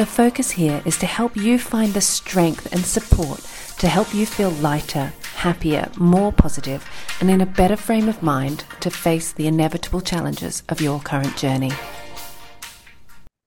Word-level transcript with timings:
The 0.00 0.06
focus 0.06 0.52
here 0.52 0.80
is 0.86 0.96
to 1.00 1.06
help 1.06 1.36
you 1.36 1.58
find 1.58 1.92
the 1.92 2.00
strength 2.00 2.72
and 2.72 2.80
support 2.86 3.40
to 3.80 3.86
help 3.86 4.14
you 4.14 4.24
feel 4.24 4.48
lighter, 4.48 5.12
happier, 5.34 5.90
more 5.98 6.32
positive, 6.32 6.88
and 7.20 7.30
in 7.30 7.42
a 7.42 7.44
better 7.44 7.76
frame 7.76 8.08
of 8.08 8.22
mind 8.22 8.64
to 8.80 8.90
face 8.90 9.30
the 9.32 9.46
inevitable 9.46 10.00
challenges 10.00 10.62
of 10.70 10.80
your 10.80 11.00
current 11.00 11.36
journey. 11.36 11.72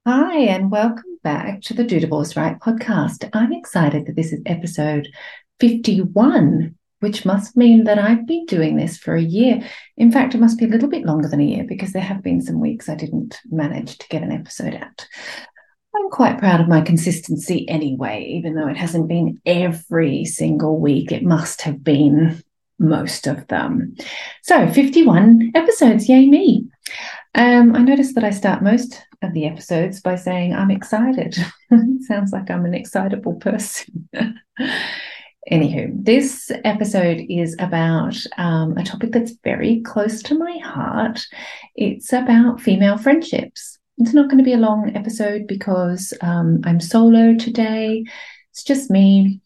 Hi, 0.06 0.42
and 0.42 0.70
welcome 0.70 1.18
back 1.24 1.64
to 1.64 1.74
the 1.74 1.84
Do 1.84 2.00
Divorce 2.00 2.38
Right 2.38 2.60
podcast. 2.60 3.28
I'm 3.34 3.52
excited 3.52 4.06
that 4.06 4.16
this 4.16 4.32
is 4.32 4.44
episode 4.46 5.08
51, 5.60 6.76
which 7.00 7.26
must 7.26 7.58
mean 7.58 7.86
that 7.86 7.98
I've 7.98 8.28
been 8.28 8.46
doing 8.46 8.76
this 8.76 8.96
for 9.00 9.16
a 9.16 9.22
year. 9.24 9.68
In 9.98 10.12
fact, 10.12 10.36
it 10.36 10.40
must 10.40 10.60
be 10.60 10.66
a 10.66 10.70
little 10.70 10.88
bit 10.88 11.04
longer 11.04 11.28
than 11.28 11.42
a 11.42 11.46
year 11.46 11.64
because 11.64 11.94
there 11.94 12.04
have 12.04 12.22
been 12.22 12.42
some 12.42 12.60
weeks 12.60 12.90
I 12.90 12.94
didn't 12.94 13.40
manage 13.50 13.98
to 13.98 14.08
get 14.10 14.22
an 14.22 14.32
episode 14.32 14.76
out. 14.76 15.08
I'm 15.96 16.10
quite 16.10 16.40
proud 16.40 16.60
of 16.60 16.68
my 16.68 16.82
consistency 16.82 17.68
anyway, 17.70 18.26
even 18.30 18.56
though 18.56 18.68
it 18.68 18.78
hasn't 18.78 19.08
been 19.08 19.40
every 19.46 20.26
single 20.26 20.80
week. 20.80 21.12
It 21.12 21.24
must 21.24 21.62
have 21.64 21.84
been 21.84 22.42
most 22.80 23.28
of 23.28 23.48
them. 23.48 23.96
So 24.42 24.68
51 24.72 25.52
episodes, 25.56 26.10
yay 26.10 26.28
me. 26.28 26.68
Um, 27.36 27.76
I 27.76 27.80
noticed 27.80 28.16
that 28.16 28.24
I 28.24 28.32
start 28.32 28.64
most 28.64 29.06
of 29.22 29.34
the 29.34 29.46
episodes 29.46 30.02
by 30.02 30.16
saying 30.16 30.54
I'm 30.54 30.72
excited. 30.72 31.36
Sounds 32.02 32.32
like 32.32 32.50
I'm 32.50 32.66
an 32.66 32.74
excitable 32.74 33.36
person. 33.36 34.10
Anywho, 35.52 35.92
this 35.94 36.52
episode 36.64 37.22
is 37.30 37.56
about 37.60 38.16
um, 38.38 38.78
a 38.78 38.84
topic 38.84 39.12
that's 39.12 39.34
very 39.44 39.82
close 39.82 40.24
to 40.24 40.38
my 40.38 40.58
heart. 40.64 41.26
It's 41.76 42.14
about 42.14 42.62
female 42.62 42.98
friendships. 42.98 43.78
It's 43.98 44.14
not 44.14 44.28
going 44.30 44.40
to 44.40 44.44
be 44.44 44.54
a 44.54 44.58
long 44.58 44.96
episode 44.96 45.48
because 45.48 46.14
um, 46.22 46.62
I'm 46.66 46.80
solo 46.80 47.36
today. 47.36 48.04
It's 48.52 48.64
just 48.64 48.90
me. 48.90 49.42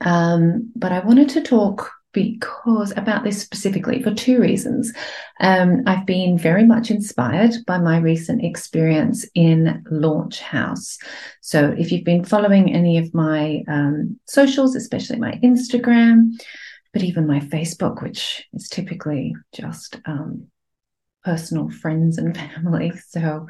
Um, 0.00 0.72
but 0.76 0.92
I 0.92 1.00
wanted 1.00 1.28
to 1.30 1.42
talk 1.42 1.90
because 2.16 2.92
about 2.96 3.24
this 3.24 3.40
specifically 3.40 4.02
for 4.02 4.12
two 4.14 4.40
reasons. 4.40 4.90
Um, 5.38 5.82
I've 5.86 6.06
been 6.06 6.38
very 6.38 6.64
much 6.64 6.90
inspired 6.90 7.54
by 7.66 7.76
my 7.76 7.98
recent 7.98 8.42
experience 8.42 9.26
in 9.34 9.84
Launch 9.90 10.40
House. 10.40 10.96
So, 11.42 11.74
if 11.78 11.92
you've 11.92 12.06
been 12.06 12.24
following 12.24 12.74
any 12.74 12.96
of 12.96 13.12
my 13.12 13.62
um, 13.68 14.18
socials, 14.26 14.74
especially 14.74 15.18
my 15.18 15.32
Instagram, 15.42 16.30
but 16.94 17.02
even 17.02 17.26
my 17.26 17.40
Facebook, 17.40 18.02
which 18.02 18.48
is 18.54 18.70
typically 18.70 19.34
just 19.54 20.00
um, 20.06 20.48
personal 21.26 21.68
friends 21.68 22.18
and 22.18 22.36
family. 22.36 22.92
So, 23.08 23.48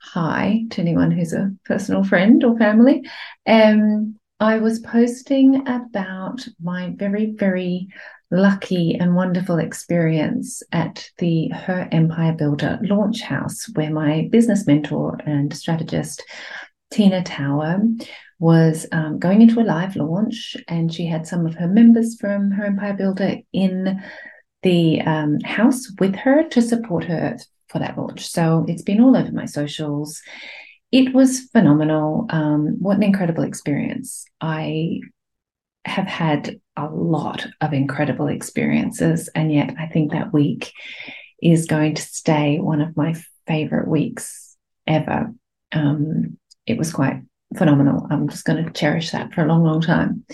hi 0.00 0.64
to 0.70 0.80
anyone 0.80 1.12
who's 1.12 1.32
a 1.32 1.52
personal 1.64 2.02
friend 2.02 2.42
or 2.42 2.58
family. 2.58 3.02
Um, 3.46 4.16
I 4.40 4.58
was 4.58 4.80
posting 4.80 5.68
about 5.68 6.40
my 6.60 6.94
very, 6.96 7.34
very 7.36 7.88
lucky 8.32 8.96
and 8.98 9.14
wonderful 9.14 9.58
experience 9.58 10.62
at 10.72 11.08
the 11.18 11.48
Her 11.48 11.86
Empire 11.92 12.32
Builder 12.32 12.80
launch 12.82 13.20
house, 13.20 13.68
where 13.74 13.92
my 13.92 14.28
business 14.32 14.66
mentor 14.66 15.18
and 15.26 15.54
strategist, 15.54 16.24
Tina 16.90 17.22
Tower, 17.22 17.82
was 18.40 18.86
um, 18.90 19.18
going 19.18 19.42
into 19.42 19.60
a 19.60 19.68
live 19.76 19.94
launch, 19.96 20.56
and 20.66 20.92
she 20.92 21.06
had 21.06 21.26
some 21.26 21.46
of 21.46 21.54
her 21.56 21.68
members 21.68 22.16
from 22.18 22.50
Her 22.50 22.64
Empire 22.64 22.94
Builder 22.94 23.36
in 23.52 24.02
the 24.62 25.00
um, 25.02 25.40
house 25.40 25.90
with 25.98 26.14
her 26.16 26.44
to 26.50 26.62
support 26.62 27.04
her 27.04 27.36
for 27.68 27.78
that 27.78 27.96
launch. 27.96 28.28
So 28.28 28.64
it's 28.68 28.82
been 28.82 29.00
all 29.00 29.16
over 29.16 29.32
my 29.32 29.46
socials 29.46 30.22
it 30.92 31.14
was 31.14 31.40
phenomenal. 31.52 32.26
Um, 32.28 32.76
what 32.78 32.98
an 32.98 33.02
incredible 33.02 33.44
experience. 33.44 34.26
I 34.40 35.00
have 35.86 36.06
had 36.06 36.60
a 36.76 36.86
lot 36.86 37.46
of 37.62 37.72
incredible 37.72 38.28
experiences, 38.28 39.28
and 39.34 39.50
yet 39.50 39.74
I 39.78 39.86
think 39.86 40.12
that 40.12 40.34
week 40.34 40.72
is 41.42 41.66
going 41.66 41.94
to 41.94 42.02
stay 42.02 42.58
one 42.58 42.82
of 42.82 42.96
my 42.96 43.14
favorite 43.46 43.88
weeks 43.88 44.54
ever. 44.86 45.32
Um, 45.72 46.38
it 46.66 46.76
was 46.76 46.92
quite 46.92 47.22
phenomenal. 47.56 48.06
I'm 48.10 48.28
just 48.28 48.44
going 48.44 48.62
to 48.62 48.70
cherish 48.70 49.10
that 49.10 49.32
for 49.32 49.42
a 49.42 49.48
long, 49.48 49.64
long 49.64 49.80
time. 49.80 50.24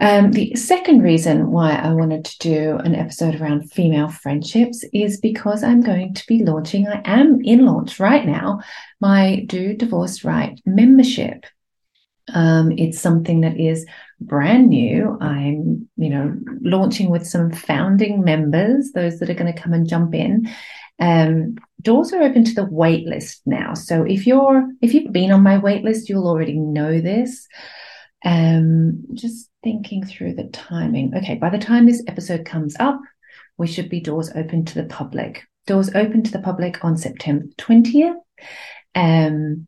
Um, 0.00 0.32
the 0.32 0.56
second 0.56 1.02
reason 1.02 1.52
why 1.52 1.76
I 1.76 1.92
wanted 1.92 2.24
to 2.24 2.38
do 2.38 2.76
an 2.78 2.96
episode 2.96 3.40
around 3.40 3.70
female 3.70 4.08
friendships 4.08 4.84
is 4.92 5.20
because 5.20 5.62
I'm 5.62 5.82
going 5.82 6.14
to 6.14 6.26
be 6.26 6.42
launching, 6.42 6.88
I 6.88 7.00
am 7.04 7.40
in 7.44 7.64
launch 7.64 8.00
right 8.00 8.26
now, 8.26 8.60
my 9.00 9.44
Do 9.46 9.76
Divorce 9.76 10.24
Right 10.24 10.60
membership. 10.66 11.46
Um, 12.32 12.72
it's 12.72 13.00
something 13.00 13.42
that 13.42 13.60
is 13.60 13.86
brand 14.20 14.68
new. 14.68 15.16
I'm, 15.20 15.88
you 15.96 16.10
know, 16.10 16.34
launching 16.62 17.10
with 17.10 17.26
some 17.26 17.52
founding 17.52 18.24
members, 18.24 18.92
those 18.92 19.20
that 19.20 19.30
are 19.30 19.34
going 19.34 19.52
to 19.52 19.60
come 19.60 19.74
and 19.74 19.88
jump 19.88 20.14
in. 20.14 20.48
Um, 20.98 21.56
doors 21.82 22.12
are 22.12 22.22
open 22.22 22.44
to 22.44 22.54
the 22.54 22.64
wait 22.64 23.06
list 23.06 23.42
now. 23.46 23.74
So 23.74 24.04
if 24.04 24.26
you're 24.26 24.68
if 24.80 24.94
you've 24.94 25.12
been 25.12 25.32
on 25.32 25.42
my 25.42 25.58
wait 25.58 25.84
list, 25.84 26.08
you'll 26.08 26.28
already 26.28 26.58
know 26.58 27.00
this. 27.00 27.46
Um, 28.24 29.04
just 29.12 29.50
thinking 29.62 30.04
through 30.04 30.34
the 30.34 30.44
timing. 30.44 31.14
Okay, 31.14 31.34
by 31.34 31.50
the 31.50 31.58
time 31.58 31.86
this 31.86 32.02
episode 32.06 32.46
comes 32.46 32.74
up, 32.80 32.98
we 33.58 33.66
should 33.66 33.88
be 33.88 34.00
doors 34.00 34.30
open 34.34 34.64
to 34.64 34.74
the 34.74 34.88
public. 34.88 35.44
Doors 35.66 35.90
open 35.94 36.22
to 36.22 36.30
the 36.30 36.40
public 36.40 36.84
on 36.84 36.96
September 36.96 37.46
20th. 37.58 38.16
Um, 38.94 39.66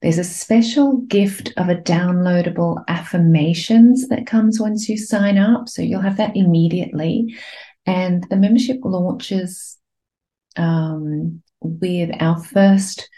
there's 0.00 0.18
a 0.18 0.24
special 0.24 0.98
gift 0.98 1.52
of 1.56 1.68
a 1.68 1.74
downloadable 1.74 2.84
affirmations 2.86 4.08
that 4.08 4.26
comes 4.26 4.60
once 4.60 4.88
you 4.88 4.96
sign 4.96 5.38
up. 5.38 5.68
So 5.68 5.82
you'll 5.82 6.00
have 6.00 6.18
that 6.18 6.36
immediately. 6.36 7.36
And 7.84 8.24
the 8.30 8.36
membership 8.36 8.78
launches 8.84 9.76
um, 10.56 11.42
with 11.60 12.10
our 12.20 12.38
first 12.38 13.08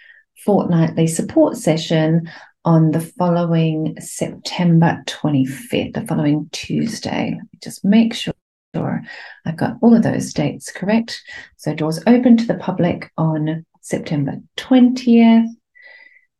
fortnightly 0.44 1.06
support 1.06 1.56
session 1.56 2.30
on 2.64 2.90
the 2.90 3.00
following 3.00 3.96
September 4.00 5.02
25th, 5.06 5.94
the 5.94 6.06
following 6.06 6.48
Tuesday. 6.52 7.38
Just 7.62 7.84
make 7.84 8.14
sure 8.14 8.34
I've 8.74 9.56
got 9.56 9.76
all 9.80 9.94
of 9.94 10.02
those 10.02 10.32
dates 10.32 10.70
correct. 10.70 11.22
So 11.56 11.74
doors 11.74 12.00
open 12.06 12.36
to 12.36 12.46
the 12.46 12.54
public 12.54 13.10
on 13.16 13.64
September 13.80 14.36
20th. 14.56 15.48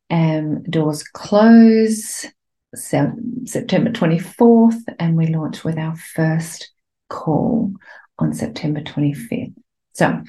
Um, 0.09 0.63
doors 0.63 1.03
close 1.03 2.25
September 2.75 3.91
24th, 3.91 4.79
and 4.99 5.17
we 5.17 5.27
launch 5.27 5.63
with 5.63 5.77
our 5.77 5.95
first 5.95 6.71
call 7.09 7.73
on 8.19 8.33
September 8.33 8.81
25th. 8.81 9.53
So 9.93 10.21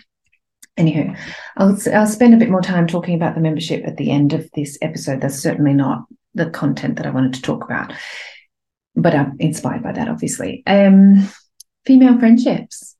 Anywho, 0.78 1.16
I'll, 1.56 1.76
I'll 1.92 2.06
spend 2.06 2.34
a 2.34 2.38
bit 2.38 2.50
more 2.50 2.62
time 2.62 2.86
talking 2.86 3.14
about 3.14 3.34
the 3.34 3.40
membership 3.40 3.84
at 3.86 3.96
the 3.96 4.10
end 4.10 4.32
of 4.32 4.50
this 4.54 4.78
episode. 4.80 5.20
That's 5.20 5.38
certainly 5.38 5.74
not 5.74 6.04
the 6.34 6.48
content 6.48 6.96
that 6.96 7.06
I 7.06 7.10
wanted 7.10 7.34
to 7.34 7.42
talk 7.42 7.64
about, 7.64 7.92
but 8.96 9.14
I'm 9.14 9.36
inspired 9.38 9.82
by 9.82 9.92
that, 9.92 10.08
obviously. 10.08 10.62
Um, 10.66 11.28
female 11.84 12.18
friendships. 12.18 12.96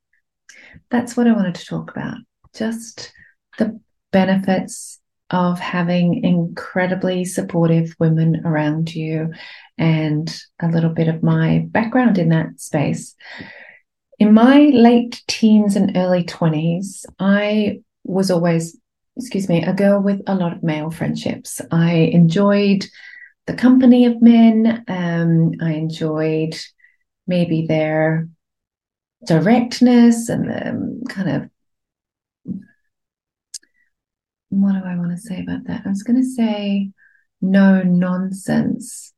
That's 0.90 1.16
what 1.16 1.26
I 1.26 1.32
wanted 1.32 1.54
to 1.54 1.64
talk 1.64 1.90
about. 1.90 2.18
Just 2.54 3.12
the 3.58 3.80
benefits 4.10 5.00
of 5.30 5.58
having 5.58 6.22
incredibly 6.22 7.24
supportive 7.24 7.94
women 7.98 8.42
around 8.44 8.94
you 8.94 9.32
and 9.78 10.42
a 10.60 10.68
little 10.68 10.90
bit 10.90 11.08
of 11.08 11.22
my 11.22 11.64
background 11.70 12.18
in 12.18 12.28
that 12.28 12.60
space. 12.60 13.16
In 14.22 14.34
my 14.34 14.70
late 14.72 15.20
teens 15.26 15.74
and 15.74 15.96
early 15.96 16.22
20s, 16.22 17.04
I 17.18 17.80
was 18.04 18.30
always, 18.30 18.78
excuse 19.16 19.48
me, 19.48 19.64
a 19.64 19.72
girl 19.72 20.00
with 20.00 20.22
a 20.28 20.36
lot 20.36 20.52
of 20.52 20.62
male 20.62 20.92
friendships. 20.92 21.60
I 21.72 21.94
enjoyed 21.94 22.86
the 23.48 23.54
company 23.54 24.06
of 24.06 24.22
men. 24.22 24.84
Um, 24.86 25.54
I 25.60 25.72
enjoyed 25.72 26.54
maybe 27.26 27.66
their 27.66 28.28
directness 29.26 30.28
and 30.28 30.48
the 30.48 31.04
kind 31.08 31.28
of 31.28 31.50
what 34.50 34.74
do 34.74 34.88
I 34.88 34.98
want 34.98 35.10
to 35.10 35.18
say 35.18 35.40
about 35.40 35.64
that? 35.64 35.82
I 35.84 35.88
was 35.88 36.04
going 36.04 36.22
to 36.22 36.28
say 36.30 36.92
no 37.40 37.82
nonsense 37.82 39.12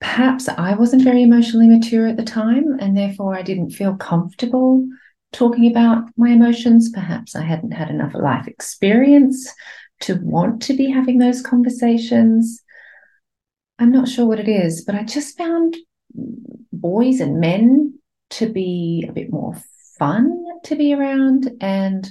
perhaps 0.00 0.48
I 0.48 0.74
wasn't 0.74 1.02
very 1.02 1.22
emotionally 1.22 1.68
mature 1.68 2.06
at 2.06 2.16
the 2.16 2.24
time, 2.24 2.78
and 2.80 2.96
therefore 2.96 3.34
I 3.34 3.42
didn't 3.42 3.70
feel 3.70 3.96
comfortable 3.96 4.86
talking 5.32 5.70
about 5.70 6.08
my 6.16 6.30
emotions. 6.30 6.90
Perhaps 6.90 7.34
I 7.34 7.42
hadn't 7.42 7.72
had 7.72 7.90
enough 7.90 8.14
life 8.14 8.46
experience 8.46 9.52
to 10.00 10.14
want 10.22 10.62
to 10.62 10.74
be 10.74 10.90
having 10.90 11.18
those 11.18 11.42
conversations. 11.42 12.62
I'm 13.78 13.92
not 13.92 14.08
sure 14.08 14.26
what 14.26 14.40
it 14.40 14.48
is, 14.48 14.84
but 14.84 14.94
I 14.94 15.02
just 15.02 15.36
found 15.36 15.76
boys 16.72 17.20
and 17.20 17.40
men 17.40 17.98
to 18.30 18.48
be 18.48 19.06
a 19.08 19.12
bit 19.12 19.32
more 19.32 19.56
fun 19.98 20.44
to 20.64 20.76
be 20.76 20.94
around, 20.94 21.50
and 21.60 22.08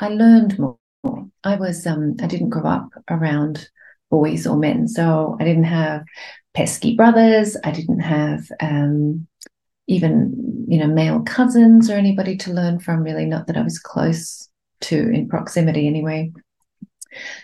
I 0.00 0.08
learned 0.08 0.58
more. 0.58 0.78
I 1.44 1.56
was 1.56 1.86
um, 1.86 2.16
I 2.20 2.26
didn't 2.26 2.50
grow 2.50 2.64
up 2.64 2.90
around 3.08 3.68
boys 4.10 4.46
or 4.46 4.56
men, 4.56 4.88
so 4.88 5.36
I 5.40 5.44
didn't 5.44 5.64
have 5.64 6.04
pesky 6.54 6.96
brothers. 6.96 7.56
I 7.64 7.70
didn't 7.70 8.00
have 8.00 8.50
um, 8.60 9.26
even 9.86 10.66
you 10.68 10.78
know 10.78 10.86
male 10.86 11.20
cousins 11.22 11.90
or 11.90 11.94
anybody 11.94 12.36
to 12.38 12.52
learn 12.52 12.78
from. 12.78 13.02
Really, 13.02 13.26
not 13.26 13.46
that 13.46 13.56
I 13.56 13.62
was 13.62 13.78
close 13.78 14.48
to 14.82 15.10
in 15.10 15.28
proximity 15.28 15.86
anyway. 15.86 16.32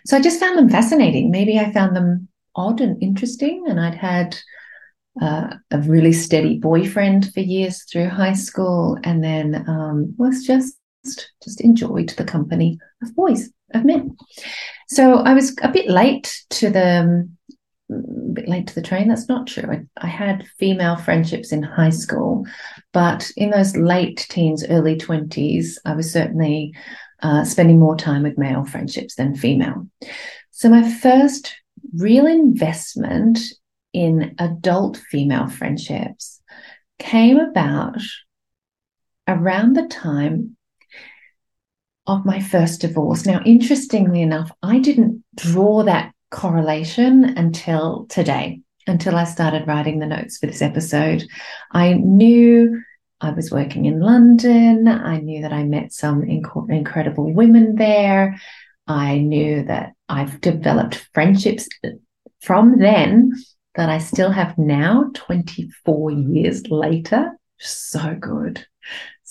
So 0.06 0.16
I 0.16 0.20
just 0.20 0.40
found 0.40 0.58
them 0.58 0.68
fascinating. 0.68 1.30
Maybe 1.30 1.58
I 1.58 1.72
found 1.72 1.96
them 1.96 2.28
odd 2.54 2.80
and 2.80 3.02
interesting, 3.02 3.64
and 3.68 3.80
I'd 3.80 3.94
had 3.94 4.36
uh, 5.20 5.54
a 5.70 5.78
really 5.78 6.12
steady 6.12 6.58
boyfriend 6.58 7.32
for 7.32 7.40
years 7.40 7.84
through 7.84 8.08
high 8.08 8.34
school, 8.34 8.98
and 9.04 9.22
then 9.22 9.64
um, 9.68 10.14
was 10.18 10.44
just 10.44 10.76
just 11.42 11.60
enjoyed 11.60 12.10
the 12.10 12.24
company 12.24 12.78
of 13.02 13.14
boys, 13.14 13.50
of 13.72 13.84
men. 13.84 14.16
So 14.88 15.18
I 15.18 15.34
was 15.34 15.56
a 15.62 15.70
bit 15.70 15.88
late 15.88 16.42
to 16.50 16.70
the 16.70 17.28
a 17.90 18.32
bit 18.32 18.48
late 18.48 18.66
to 18.68 18.74
the 18.74 18.82
train. 18.82 19.08
That's 19.08 19.28
not 19.28 19.46
true. 19.46 19.70
I, 19.70 19.82
I 19.98 20.06
had 20.06 20.46
female 20.58 20.96
friendships 20.96 21.52
in 21.52 21.62
high 21.62 21.90
school, 21.90 22.46
but 22.92 23.30
in 23.36 23.50
those 23.50 23.76
late 23.76 24.26
teens, 24.30 24.64
early 24.68 24.96
twenties, 24.96 25.78
I 25.84 25.94
was 25.94 26.12
certainly 26.12 26.74
uh, 27.22 27.44
spending 27.44 27.78
more 27.78 27.96
time 27.96 28.22
with 28.22 28.38
male 28.38 28.64
friendships 28.64 29.16
than 29.16 29.34
female. 29.34 29.86
So 30.50 30.68
my 30.68 30.88
first 30.90 31.54
real 31.94 32.26
investment 32.26 33.38
in 33.92 34.34
adult 34.38 34.96
female 34.96 35.48
friendships 35.48 36.42
came 36.98 37.38
about 37.38 38.00
around 39.28 39.74
the 39.74 39.86
time 39.86 40.56
of 42.06 42.24
my 42.24 42.40
first 42.40 42.80
divorce. 42.80 43.24
Now, 43.26 43.40
interestingly 43.44 44.20
enough, 44.22 44.50
I 44.62 44.78
didn't 44.78 45.24
draw 45.34 45.82
that 45.84 46.12
correlation 46.30 47.24
until 47.24 48.06
today, 48.08 48.60
until 48.86 49.16
I 49.16 49.24
started 49.24 49.66
writing 49.66 49.98
the 49.98 50.06
notes 50.06 50.38
for 50.38 50.46
this 50.46 50.62
episode. 50.62 51.24
I 51.72 51.94
knew 51.94 52.82
I 53.20 53.30
was 53.30 53.50
working 53.50 53.86
in 53.86 54.00
London. 54.00 54.86
I 54.88 55.18
knew 55.18 55.42
that 55.42 55.52
I 55.52 55.64
met 55.64 55.92
some 55.92 56.22
inc- 56.22 56.70
incredible 56.70 57.32
women 57.32 57.76
there. 57.76 58.38
I 58.86 59.18
knew 59.18 59.64
that 59.64 59.92
I've 60.08 60.40
developed 60.40 61.08
friendships 61.14 61.68
uh, 61.84 61.90
from 62.42 62.78
then 62.78 63.32
that 63.76 63.88
I 63.88 63.98
still 63.98 64.30
have 64.30 64.58
now, 64.58 65.10
24 65.14 66.10
years 66.10 66.68
later. 66.68 67.32
So 67.58 68.14
good. 68.20 68.66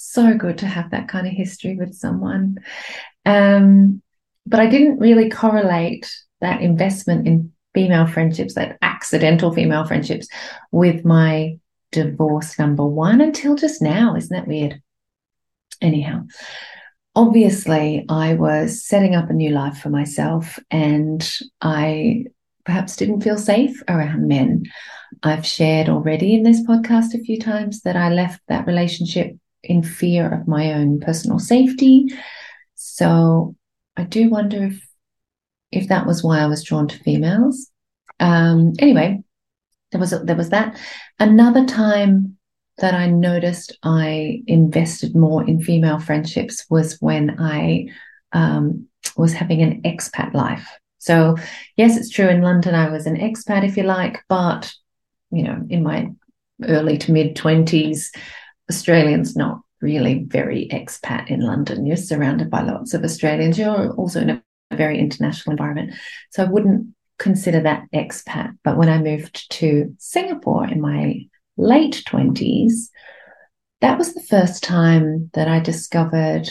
So 0.03 0.33
good 0.35 0.57
to 0.59 0.67
have 0.67 0.91
that 0.91 1.07
kind 1.07 1.25
of 1.25 1.33
history 1.33 1.75
with 1.75 1.95
someone. 1.95 2.57
Um, 3.25 4.01
but 4.45 4.59
I 4.59 4.67
didn't 4.67 4.99
really 4.99 5.29
correlate 5.29 6.13
that 6.41 6.61
investment 6.61 7.25
in 7.25 7.53
female 7.73 8.05
friendships, 8.05 8.55
that 8.55 8.77
accidental 8.81 9.53
female 9.53 9.85
friendships, 9.85 10.27
with 10.71 11.05
my 11.05 11.57
divorce 11.91 12.59
number 12.59 12.85
one 12.85 13.21
until 13.21 13.55
just 13.55 13.81
now. 13.81 14.15
Isn't 14.15 14.35
that 14.35 14.47
weird? 14.47 14.81
Anyhow, 15.81 16.25
obviously, 17.15 18.05
I 18.09 18.33
was 18.33 18.85
setting 18.85 19.15
up 19.15 19.29
a 19.29 19.33
new 19.33 19.51
life 19.51 19.77
for 19.77 19.89
myself 19.89 20.59
and 20.69 21.27
I 21.61 22.25
perhaps 22.65 22.97
didn't 22.97 23.21
feel 23.21 23.37
safe 23.37 23.81
around 23.87 24.27
men. 24.27 24.65
I've 25.23 25.45
shared 25.45 25.87
already 25.87 26.35
in 26.35 26.43
this 26.43 26.61
podcast 26.61 27.13
a 27.13 27.23
few 27.23 27.39
times 27.39 27.81
that 27.81 27.95
I 27.95 28.09
left 28.09 28.41
that 28.47 28.67
relationship 28.67 29.37
in 29.63 29.83
fear 29.83 30.31
of 30.33 30.47
my 30.47 30.73
own 30.73 30.99
personal 30.99 31.39
safety. 31.39 32.07
So 32.75 33.55
I 33.95 34.03
do 34.03 34.29
wonder 34.29 34.65
if 34.65 34.85
if 35.71 35.87
that 35.87 36.05
was 36.05 36.23
why 36.23 36.39
I 36.39 36.45
was 36.45 36.63
drawn 36.63 36.87
to 36.87 36.99
females. 36.99 37.71
Um, 38.19 38.73
anyway, 38.77 39.23
there 39.91 39.99
was 39.99 40.13
a, 40.13 40.19
there 40.19 40.35
was 40.35 40.49
that. 40.49 40.77
Another 41.19 41.65
time 41.65 42.37
that 42.77 42.93
I 42.93 43.07
noticed 43.07 43.77
I 43.83 44.43
invested 44.45 45.15
more 45.15 45.43
in 45.47 45.61
female 45.61 45.99
friendships 45.99 46.65
was 46.69 46.97
when 46.99 47.39
I 47.39 47.87
um, 48.33 48.87
was 49.17 49.33
having 49.33 49.61
an 49.61 49.81
expat 49.81 50.33
life. 50.33 50.67
So, 50.99 51.37
yes, 51.75 51.97
it's 51.97 52.09
true. 52.09 52.27
In 52.27 52.41
London, 52.41 52.75
I 52.75 52.89
was 52.89 53.05
an 53.05 53.17
expat, 53.17 53.65
if 53.65 53.75
you 53.75 53.83
like, 53.83 54.23
but 54.29 54.73
you 55.31 55.43
know, 55.43 55.65
in 55.69 55.83
my 55.83 56.11
early 56.65 56.97
to 56.99 57.11
mid 57.11 57.35
twenties, 57.35 58.11
Australians 58.73 59.35
not 59.35 59.61
really 59.81 60.25
very 60.27 60.67
expat 60.71 61.29
in 61.29 61.41
London. 61.41 61.85
You're 61.85 61.97
surrounded 61.97 62.49
by 62.49 62.61
lots 62.61 62.93
of 62.93 63.03
Australians. 63.03 63.57
You're 63.59 63.93
also 63.93 64.21
in 64.21 64.29
a 64.29 64.43
very 64.71 64.97
international 64.97 65.51
environment, 65.51 65.93
so 66.31 66.43
I 66.43 66.49
wouldn't 66.49 66.87
consider 67.19 67.61
that 67.61 67.83
expat. 67.93 68.57
But 68.63 68.77
when 68.77 68.89
I 68.89 68.97
moved 68.97 69.51
to 69.59 69.95
Singapore 69.99 70.67
in 70.67 70.81
my 70.81 71.27
late 71.57 72.01
twenties, 72.07 72.89
that 73.81 73.97
was 73.97 74.13
the 74.13 74.23
first 74.23 74.63
time 74.63 75.29
that 75.33 75.47
I 75.47 75.59
discovered 75.59 76.49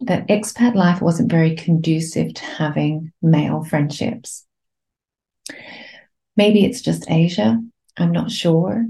that 0.00 0.26
expat 0.26 0.74
life 0.74 1.00
wasn't 1.00 1.30
very 1.30 1.54
conducive 1.54 2.34
to 2.34 2.44
having 2.44 3.12
male 3.22 3.62
friendships. 3.62 4.44
Maybe 6.36 6.64
it's 6.64 6.80
just 6.80 7.08
Asia. 7.08 7.60
I'm 7.96 8.10
not 8.10 8.30
sure. 8.30 8.86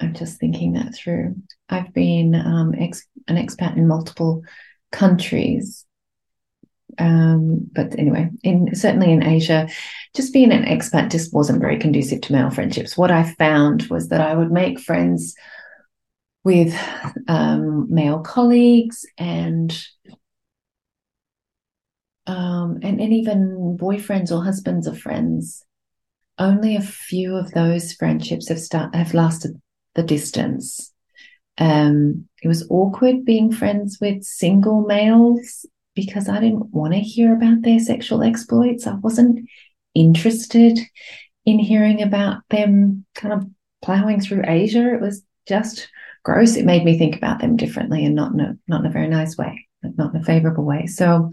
I'm 0.00 0.14
just 0.14 0.38
thinking 0.38 0.74
that 0.74 0.94
through. 0.94 1.36
I've 1.68 1.92
been 1.92 2.34
um, 2.34 2.74
ex- 2.78 3.06
an 3.28 3.36
expat 3.36 3.76
in 3.76 3.88
multiple 3.88 4.42
countries. 4.92 5.84
Um, 6.98 7.68
but 7.72 7.98
anyway, 7.98 8.30
in 8.42 8.74
certainly 8.74 9.12
in 9.12 9.22
Asia, 9.22 9.68
just 10.14 10.32
being 10.32 10.52
an 10.52 10.64
expat 10.64 11.10
just 11.10 11.32
wasn't 11.32 11.60
very 11.60 11.78
conducive 11.78 12.20
to 12.22 12.32
male 12.32 12.50
friendships. 12.50 12.96
What 12.96 13.10
I 13.10 13.34
found 13.34 13.84
was 13.84 14.08
that 14.08 14.20
I 14.20 14.34
would 14.34 14.50
make 14.50 14.80
friends 14.80 15.34
with 16.44 16.78
um, 17.28 17.92
male 17.92 18.20
colleagues 18.20 19.04
and 19.18 19.76
um, 22.26 22.80
and, 22.82 23.00
and 23.00 23.12
even 23.12 23.76
boyfriends 23.80 24.30
or 24.30 24.42
husbands 24.44 24.86
of 24.86 24.98
friends. 24.98 25.62
Only 26.38 26.76
a 26.76 26.80
few 26.80 27.36
of 27.36 27.50
those 27.52 27.92
friendships 27.92 28.48
have 28.48 28.60
start 28.60 28.94
have 28.94 29.14
lasted 29.14 29.60
the 29.96 30.02
distance. 30.02 30.92
Um, 31.58 32.28
it 32.42 32.48
was 32.48 32.66
awkward 32.70 33.24
being 33.24 33.50
friends 33.50 33.98
with 34.00 34.22
single 34.22 34.82
males 34.82 35.66
because 35.94 36.28
I 36.28 36.38
didn't 36.38 36.72
want 36.72 36.92
to 36.92 37.00
hear 37.00 37.34
about 37.34 37.62
their 37.62 37.80
sexual 37.80 38.22
exploits. 38.22 38.86
I 38.86 38.94
wasn't 38.94 39.48
interested 39.94 40.78
in 41.46 41.58
hearing 41.58 42.02
about 42.02 42.42
them 42.50 43.06
kind 43.14 43.32
of 43.32 43.46
plowing 43.82 44.20
through 44.20 44.44
Asia. 44.46 44.94
It 44.94 45.00
was 45.00 45.22
just 45.48 45.88
gross, 46.22 46.56
it 46.56 46.66
made 46.66 46.84
me 46.84 46.98
think 46.98 47.16
about 47.16 47.40
them 47.40 47.56
differently 47.56 48.04
and 48.04 48.14
not 48.14 48.32
in 48.32 48.40
a, 48.40 48.58
not 48.68 48.80
in 48.80 48.86
a 48.86 48.92
very 48.92 49.08
nice 49.08 49.38
way, 49.38 49.66
not 49.82 50.14
in 50.14 50.20
a 50.20 50.24
favorable 50.24 50.64
way. 50.64 50.86
So 50.86 51.32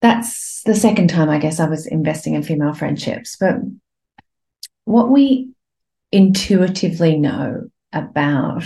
that's 0.00 0.62
the 0.62 0.76
second 0.76 1.08
time 1.08 1.28
I 1.28 1.38
guess 1.38 1.60
I 1.60 1.68
was 1.68 1.86
investing 1.86 2.34
in 2.34 2.42
female 2.42 2.72
friendships. 2.72 3.36
But 3.38 3.56
what 4.84 5.10
we 5.10 5.50
intuitively 6.12 7.18
know 7.18 7.68
about 7.92 8.64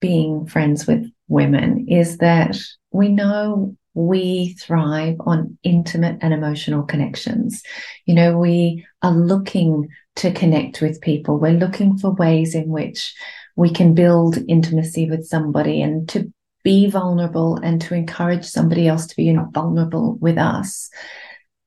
being 0.00 0.46
friends 0.46 0.86
with 0.86 1.10
women 1.28 1.86
is 1.88 2.18
that 2.18 2.56
we 2.90 3.08
know 3.08 3.76
we 3.94 4.54
thrive 4.60 5.16
on 5.20 5.58
intimate 5.62 6.18
and 6.20 6.34
emotional 6.34 6.82
connections. 6.82 7.62
You 8.04 8.14
know, 8.14 8.38
we 8.38 8.86
are 9.02 9.12
looking 9.12 9.88
to 10.16 10.32
connect 10.32 10.82
with 10.82 11.00
people. 11.00 11.38
We're 11.38 11.52
looking 11.52 11.96
for 11.96 12.12
ways 12.12 12.54
in 12.54 12.68
which 12.68 13.14
we 13.56 13.70
can 13.70 13.94
build 13.94 14.38
intimacy 14.48 15.08
with 15.08 15.26
somebody 15.26 15.80
and 15.80 16.06
to 16.10 16.30
be 16.62 16.90
vulnerable 16.90 17.56
and 17.56 17.80
to 17.80 17.94
encourage 17.94 18.44
somebody 18.44 18.86
else 18.86 19.06
to 19.06 19.16
be 19.16 19.34
vulnerable 19.52 20.16
with 20.20 20.36
us. 20.36 20.90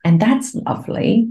And 0.06 0.22
that's 0.22 0.54
lovely. 0.54 1.30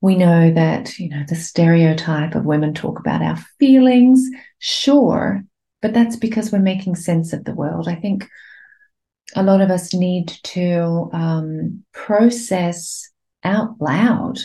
We 0.00 0.16
know 0.16 0.52
that, 0.52 0.98
you 0.98 1.08
know, 1.08 1.24
the 1.28 1.34
stereotype 1.34 2.34
of 2.34 2.44
women 2.44 2.72
talk 2.72 3.00
about 3.00 3.22
our 3.22 3.36
feelings, 3.58 4.28
sure, 4.58 5.42
but 5.82 5.92
that's 5.92 6.16
because 6.16 6.52
we're 6.52 6.60
making 6.60 6.96
sense 6.96 7.32
of 7.32 7.44
the 7.44 7.54
world. 7.54 7.88
I 7.88 7.96
think 7.96 8.28
a 9.34 9.42
lot 9.42 9.60
of 9.60 9.70
us 9.70 9.92
need 9.92 10.28
to 10.28 11.10
um, 11.12 11.84
process 11.92 13.10
out 13.44 13.80
loud 13.80 14.38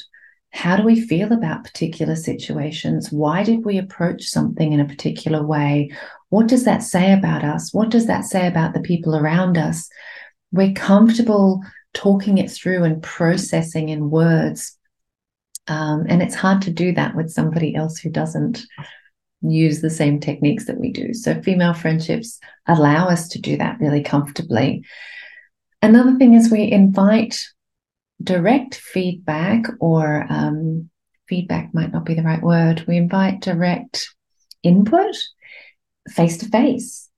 how 0.54 0.78
do 0.78 0.84
we 0.84 1.02
feel 1.02 1.34
about 1.34 1.64
particular 1.64 2.16
situations? 2.16 3.12
Why 3.12 3.44
did 3.44 3.66
we 3.66 3.80
approach 3.80 4.26
something 4.26 4.72
in 4.72 4.80
a 4.80 4.86
particular 4.86 5.44
way? 5.44 5.90
What 6.30 6.48
does 6.48 6.64
that 6.66 6.84
say 6.84 7.12
about 7.12 7.44
us? 7.44 7.74
What 7.74 7.90
does 7.90 8.06
that 8.06 8.24
say 8.24 8.46
about 8.46 8.76
the 8.76 8.80
people 8.80 9.16
around 9.16 9.58
us? 9.58 9.90
We're 10.52 10.74
comfortable 10.74 11.64
talking 11.96 12.38
it 12.38 12.52
through 12.52 12.84
and 12.84 13.02
processing 13.02 13.90
in 13.90 14.12
words. 14.12 14.78
Um, 15.68 16.06
and 16.10 16.22
it's 16.22 16.36
hard 16.36 16.62
to 16.64 16.72
do 16.72 16.94
that 16.94 17.16
with 17.16 17.32
somebody 17.32 17.76
else 17.76 17.98
who 17.98 18.10
doesn't 18.10 18.66
use 19.42 19.82
the 19.82 19.90
same 19.90 20.20
techniques 20.20 20.66
that 20.66 20.80
we 20.80 20.92
do. 20.92 21.14
So, 21.14 21.42
female 21.42 21.74
friendships 21.74 22.40
allow 22.68 23.08
us 23.08 23.30
to 23.30 23.40
do 23.40 23.58
that 23.58 23.80
really 23.80 24.04
comfortably. 24.04 24.86
Another 25.82 26.16
thing 26.18 26.34
is 26.34 26.52
we 26.52 26.72
invite 26.72 27.44
direct 28.22 28.76
feedback, 28.76 29.66
or 29.80 30.26
um, 30.30 30.90
feedback 31.28 31.74
might 31.74 31.92
not 31.92 32.06
be 32.06 32.14
the 32.14 32.24
right 32.24 32.42
word. 32.42 32.86
We 32.88 32.98
invite 32.98 33.42
direct 33.42 34.08
input 34.64 35.16
face 36.10 36.38
to 36.38 36.48
face 36.48 37.10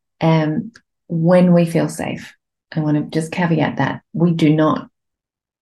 when 1.07 1.53
we 1.53 1.65
feel 1.65 1.89
safe. 1.89 2.33
I 2.75 2.79
want 2.79 2.97
to 2.97 3.19
just 3.19 3.31
caveat 3.31 3.77
that 3.77 4.01
we 4.13 4.33
do 4.33 4.53
not 4.53 4.89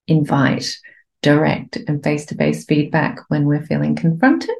invite 0.07 0.77
direct 1.23 1.77
and 1.87 2.03
face 2.03 2.27
to 2.27 2.35
face 2.35 2.65
feedback 2.65 3.17
when 3.29 3.45
we're 3.45 3.65
feeling 3.65 3.95
confronted. 3.95 4.55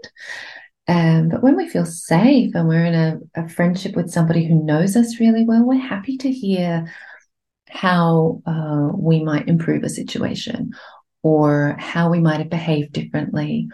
Um, 0.87 1.29
but 1.29 1.43
when 1.43 1.55
we 1.55 1.69
feel 1.69 1.85
safe 1.85 2.55
and 2.55 2.67
we're 2.67 2.85
in 2.85 2.95
a, 2.95 3.19
a, 3.35 3.47
friendship 3.47 3.95
with 3.95 4.11
somebody 4.11 4.45
who 4.45 4.65
knows 4.65 4.97
us 4.97 5.19
really 5.19 5.45
well, 5.45 5.63
we're 5.63 5.75
happy 5.75 6.17
to 6.17 6.31
hear 6.31 6.91
how 7.69 8.41
uh, 8.45 8.89
we 8.93 9.23
might 9.23 9.47
improve 9.47 9.83
a 9.83 9.89
situation 9.89 10.71
or 11.21 11.77
how 11.79 12.09
we 12.09 12.19
might 12.19 12.39
have 12.39 12.49
behaved 12.49 12.91
differently 12.91 13.69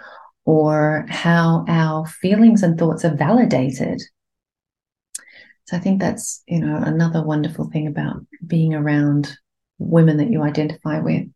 or 0.46 1.06
how 1.10 1.66
our 1.68 2.06
feelings 2.06 2.62
and 2.62 2.78
thoughts 2.78 3.04
are 3.04 3.16
validated. 3.16 4.02
So 5.66 5.78
I 5.78 5.80
think 5.80 6.00
that's, 6.00 6.44
you 6.48 6.60
know, 6.60 6.76
another 6.76 7.24
wonderful 7.24 7.70
thing 7.72 7.88
about 7.88 8.26
being 8.46 8.76
around 8.76 9.36
women 9.80 10.18
that 10.18 10.30
you 10.30 10.44
identify 10.44 11.00
with. 11.00 11.28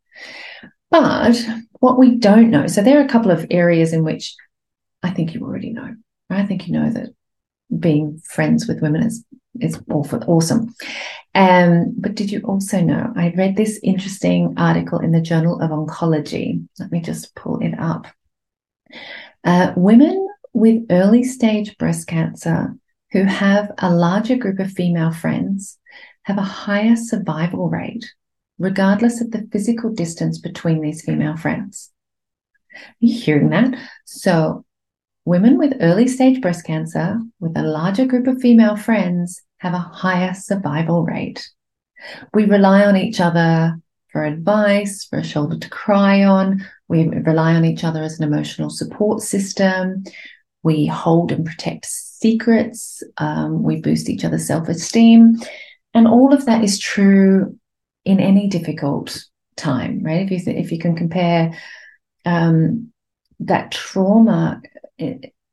But 0.93 1.43
what 1.79 1.97
we 1.97 2.17
don't 2.17 2.51
know, 2.51 2.67
so 2.67 2.83
there 2.83 2.99
are 2.99 3.03
a 3.03 3.09
couple 3.09 3.31
of 3.31 3.47
areas 3.49 3.93
in 3.93 4.03
which 4.03 4.35
I 5.01 5.09
think 5.09 5.33
you 5.33 5.41
already 5.41 5.71
know. 5.71 5.95
I 6.29 6.45
think 6.45 6.67
you 6.67 6.73
know 6.73 6.91
that 6.91 7.09
being 7.79 8.21
friends 8.23 8.67
with 8.67 8.79
women 8.79 9.01
is 9.01 9.25
is 9.59 9.81
awful, 9.89 10.23
awesome. 10.27 10.75
Um, 11.33 11.95
but 11.97 12.13
did 12.13 12.31
you 12.31 12.41
also 12.41 12.79
know? 12.79 13.11
I 13.15 13.33
read 13.35 13.55
this 13.55 13.79
interesting 13.81 14.53
article 14.55 14.99
in 14.99 15.11
the 15.11 15.19
Journal 15.19 15.59
of 15.61 15.71
Oncology. 15.71 16.63
Let 16.77 16.91
me 16.91 17.01
just 17.01 17.33
pull 17.33 17.57
it 17.57 17.73
up. 17.79 18.05
Uh, 19.43 19.73
women 19.75 20.27
with 20.53 20.85
early 20.91 21.23
stage 21.23 21.75
breast 21.79 22.05
cancer 22.05 22.75
who 23.11 23.23
have 23.23 23.71
a 23.79 23.91
larger 23.91 24.35
group 24.35 24.59
of 24.59 24.71
female 24.71 25.11
friends 25.11 25.79
have 26.23 26.37
a 26.37 26.43
higher 26.43 26.95
survival 26.95 27.67
rate, 27.67 28.05
regardless 28.59 29.21
of 29.21 29.31
the 29.31 29.47
physical 29.51 29.91
distance 29.91 30.37
between 30.37 30.81
these 30.81 31.03
female 31.03 31.35
friends. 31.37 31.91
Are 32.75 32.79
you 32.99 33.19
hearing 33.19 33.49
that? 33.49 33.75
So, 34.05 34.65
women 35.25 35.57
with 35.57 35.77
early 35.79 36.07
stage 36.07 36.41
breast 36.41 36.65
cancer 36.65 37.19
with 37.39 37.55
a 37.57 37.63
larger 37.63 38.05
group 38.05 38.27
of 38.27 38.41
female 38.41 38.75
friends 38.75 39.41
have 39.57 39.73
a 39.73 39.79
higher 39.79 40.33
survival 40.33 41.03
rate. 41.03 41.49
We 42.33 42.45
rely 42.45 42.85
on 42.85 42.97
each 42.97 43.19
other 43.19 43.79
for 44.11 44.23
advice, 44.23 45.05
for 45.05 45.19
a 45.19 45.23
shoulder 45.23 45.57
to 45.57 45.69
cry 45.69 46.23
on. 46.23 46.65
We 46.87 47.07
rely 47.07 47.55
on 47.55 47.65
each 47.65 47.83
other 47.83 48.03
as 48.03 48.19
an 48.19 48.25
emotional 48.25 48.69
support 48.69 49.21
system. 49.21 50.03
We 50.61 50.85
hold 50.85 51.31
and 51.31 51.45
protect 51.45 51.85
secrets. 51.85 53.01
Um, 53.17 53.63
we 53.63 53.81
boost 53.81 54.09
each 54.09 54.23
other's 54.23 54.47
self 54.47 54.69
esteem. 54.69 55.37
And 55.93 56.07
all 56.07 56.33
of 56.33 56.45
that 56.45 56.63
is 56.63 56.79
true 56.79 57.57
in 58.05 58.19
any 58.19 58.47
difficult 58.47 59.23
time, 59.55 60.01
right? 60.03 60.21
If 60.21 60.31
you, 60.31 60.39
th- 60.39 60.65
if 60.65 60.71
you 60.71 60.79
can 60.79 60.95
compare 60.95 61.57
um, 62.25 62.91
that 63.39 63.71
trauma 63.71 64.61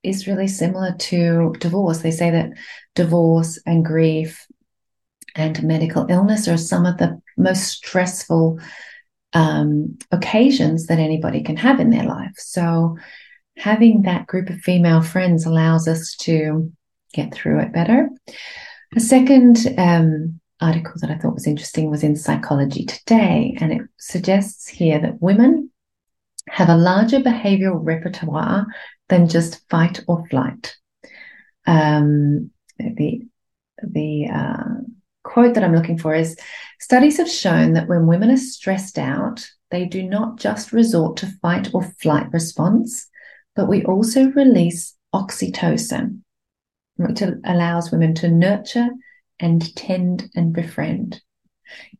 is 0.03 0.27
really 0.27 0.49
similar 0.49 0.95
to 0.95 1.55
divorce. 1.59 1.99
They 1.99 2.11
say 2.11 2.31
that 2.31 2.51
divorce 2.95 3.59
and 3.67 3.85
grief 3.85 4.47
and 5.35 5.63
medical 5.63 6.07
illness 6.09 6.49
are 6.49 6.57
some 6.57 6.87
of 6.87 6.99
the 6.99 7.21
most 7.37 7.65
stressful 7.65 8.59
um, 9.33 9.99
occasions 10.11 10.87
that 10.87 10.99
anybody 10.99 11.43
can 11.43 11.57
have 11.57 11.81
in 11.81 11.91
their 11.91 12.05
life. 12.05 12.35
So, 12.37 12.97
having 13.57 14.03
that 14.03 14.27
group 14.27 14.49
of 14.49 14.59
female 14.61 15.03
friends 15.03 15.45
allows 15.45 15.87
us 15.87 16.17
to 16.17 16.73
get 17.13 17.33
through 17.35 17.61
it 17.61 17.73
better. 17.73 18.09
A 18.97 19.01
second 19.01 19.59
um, 19.79 20.40
article 20.61 20.95
that 21.01 21.11
I 21.11 21.17
thought 21.17 21.35
was 21.35 21.47
interesting 21.47 21.91
was 21.91 22.03
in 22.03 22.17
Psychology 22.17 22.85
Today, 22.85 23.57
and 23.61 23.73
it 23.73 23.83
suggests 23.99 24.69
here 24.69 24.99
that 25.01 25.21
women 25.21 25.71
have 26.49 26.69
a 26.69 26.77
larger 26.77 27.21
behavioral 27.21 27.81
repertoire 27.81 28.67
than 29.09 29.29
just 29.29 29.69
fight 29.69 30.03
or 30.07 30.27
flight. 30.29 30.77
Um, 31.67 32.51
the 32.79 33.23
the 33.83 34.27
uh, 34.33 34.81
quote 35.23 35.55
that 35.55 35.65
I'm 35.65 35.75
looking 35.75 35.99
for 35.99 36.15
is 36.15 36.37
studies 36.81 37.19
have 37.19 37.31
shown 37.31 37.75
that 37.75 37.89
when 37.89 38.07
women 38.07 38.31
are 38.31 38.37
stressed 38.37 38.99
out, 38.99 39.47
they 39.71 39.85
do 39.85 40.03
not 40.03 40.39
just 40.39 40.73
resort 40.73 41.17
to 41.19 41.33
fight 41.41 41.71
or 41.73 41.83
flight 41.83 42.33
response, 42.33 43.09
but 43.55 43.69
we 43.69 43.85
also 43.85 44.31
release 44.31 44.97
oxytocin, 45.15 46.21
which 46.97 47.23
allows 47.45 47.91
women 47.91 48.15
to 48.17 48.29
nurture 48.29 48.91
and 49.41 49.75
tend 49.77 50.31
and 50.35 50.53
befriend. 50.53 51.21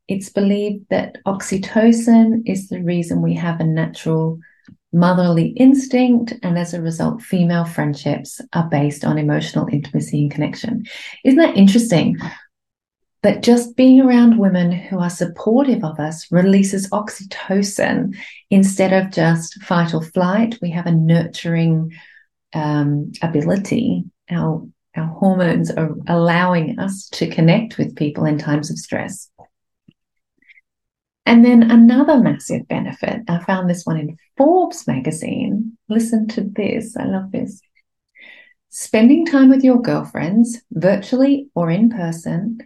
It's 0.09 0.31
believed 0.31 0.87
that 0.91 1.19
oxytocin 1.27 2.43
is 2.47 2.69
the 2.69 2.83
reason 2.83 3.23
we 3.23 3.35
have 3.35 3.61
a 3.61 3.65
natural 3.65 4.39
motherly 4.93 5.49
instinct, 5.51 6.35
and 6.43 6.59
as 6.59 6.75
a 6.75 6.83
result, 6.83 7.23
female 7.23 7.65
friendships 7.65 8.41
are 8.53 8.69
based 8.69 9.05
on 9.05 9.19
emotional 9.19 9.69
intimacy 9.71 10.23
and 10.23 10.31
connection. 10.31 10.85
Isn't 11.25 11.39
that 11.39 11.57
interesting? 11.57 12.17
That 13.23 13.43
just 13.43 13.77
being 13.77 14.01
around 14.01 14.39
women 14.39 14.73
who 14.73 14.99
are 14.99 15.11
supportive 15.11 15.85
of 15.85 16.01
us 16.01 16.27
releases 16.33 16.89
oxytocin 16.91 18.17
instead 18.49 18.93
of 18.93 19.13
just 19.13 19.63
fight 19.63 19.93
or 19.95 20.03
flight. 20.03 20.59
We 20.63 20.71
have 20.71 20.87
a 20.87 20.93
nurturing 20.93 21.93
um, 22.55 23.13
ability. 23.23 24.05
Our 24.31 24.67
our 24.97 25.07
hormones 25.07 25.71
are 25.71 25.95
allowing 26.09 26.79
us 26.79 27.09
to 27.11 27.31
connect 27.31 27.79
with 27.79 27.97
people 27.97 28.25
in 28.25 28.39
times 28.39 28.71
of 28.71 28.79
stress. 28.79 29.31
And 31.27 31.45
then 31.45 31.71
another 31.71 32.19
massive 32.19 32.67
benefit, 32.67 33.21
I 33.29 33.39
found 33.39 33.71
this 33.71 33.85
one 33.85 33.99
in 33.99 34.17
Forbes 34.37 34.87
magazine. 34.87 35.77
Listen 35.89 36.27
to 36.29 36.43
this, 36.43 36.97
I 36.97 37.05
love 37.05 37.31
this. 37.31 37.61
Spending 38.71 39.27
time 39.27 39.49
with 39.49 39.63
your 39.63 39.81
girlfriends, 39.81 40.61
virtually 40.73 41.49
or 41.55 41.71
in 41.71 41.91
person, 41.91 42.59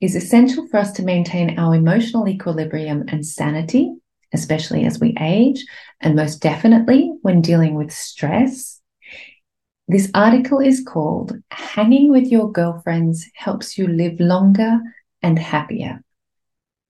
is 0.00 0.14
essential 0.14 0.68
for 0.68 0.76
us 0.76 0.92
to 0.92 1.02
maintain 1.02 1.58
our 1.58 1.74
emotional 1.74 2.28
equilibrium 2.28 3.04
and 3.08 3.26
sanity, 3.26 3.92
especially 4.32 4.84
as 4.84 5.00
we 5.00 5.16
age, 5.20 5.64
and 6.00 6.14
most 6.14 6.40
definitely 6.40 7.12
when 7.22 7.40
dealing 7.40 7.74
with 7.74 7.92
stress. 7.92 8.77
This 9.90 10.10
article 10.12 10.58
is 10.58 10.84
called 10.86 11.32
Hanging 11.50 12.10
with 12.10 12.26
Your 12.26 12.52
Girlfriends 12.52 13.26
Helps 13.34 13.78
You 13.78 13.86
Live 13.86 14.20
Longer 14.20 14.80
and 15.22 15.38
Happier. 15.38 16.04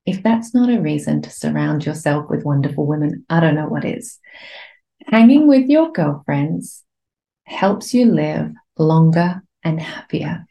If 0.04 0.24
that's 0.24 0.52
not 0.52 0.68
a 0.68 0.80
reason 0.80 1.22
to 1.22 1.30
surround 1.30 1.86
yourself 1.86 2.28
with 2.28 2.44
wonderful 2.44 2.86
women, 2.86 3.24
I 3.30 3.38
don't 3.38 3.54
know 3.54 3.68
what 3.68 3.84
is. 3.84 4.18
Hanging 5.06 5.46
with 5.46 5.68
your 5.68 5.92
girlfriends 5.92 6.82
helps 7.44 7.94
you 7.94 8.06
live 8.06 8.50
longer 8.76 9.44
and 9.62 9.80
happier. 9.80 10.44